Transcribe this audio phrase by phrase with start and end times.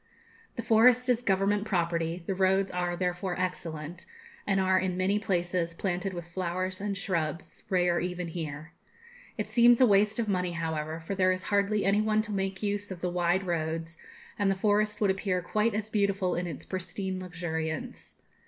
[0.55, 4.07] The forest is Government property; the roads are therefore excellent,
[4.47, 8.71] and are in many places planted with flowers and shrubs, rare even here.
[9.37, 12.63] It seems a waste of money, however; for there is hardly any one to make
[12.63, 13.99] use of the wide roads,
[14.39, 18.15] and the forest would appear quite as beautiful in its pristine luxuriance.